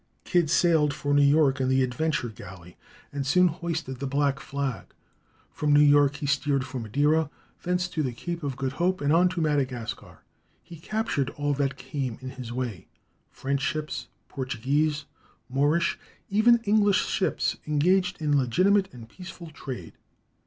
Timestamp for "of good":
8.41-8.71